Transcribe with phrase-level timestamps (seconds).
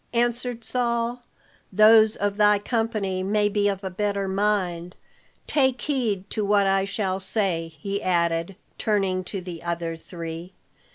[0.15, 1.21] answered Saul.
[1.71, 4.95] "Those of thy company may be of a better mind.
[5.45, 10.53] Take heed to what I shall say," he added, turning to the other three.